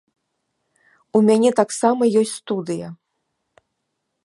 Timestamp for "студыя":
2.41-2.87